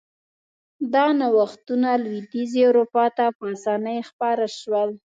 دا 0.93 1.05
نوښتونه 1.19 1.89
لوېدیځې 2.03 2.61
اروپا 2.69 3.05
ته 3.17 3.25
په 3.37 3.43
اسانۍ 3.55 3.99
خپاره 4.09 4.45
شول. 4.59 4.89